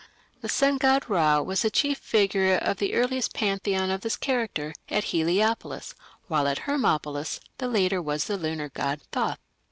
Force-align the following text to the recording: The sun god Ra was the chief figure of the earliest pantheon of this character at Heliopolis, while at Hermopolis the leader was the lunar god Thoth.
The 0.41 0.49
sun 0.49 0.79
god 0.79 1.07
Ra 1.09 1.41
was 1.41 1.61
the 1.61 1.69
chief 1.69 1.99
figure 1.99 2.55
of 2.55 2.77
the 2.77 2.95
earliest 2.95 3.35
pantheon 3.35 3.91
of 3.91 4.01
this 4.01 4.15
character 4.17 4.73
at 4.89 5.03
Heliopolis, 5.03 5.93
while 6.27 6.47
at 6.47 6.61
Hermopolis 6.65 7.39
the 7.59 7.67
leader 7.67 8.01
was 8.01 8.23
the 8.23 8.35
lunar 8.35 8.69
god 8.69 9.01
Thoth. 9.11 9.37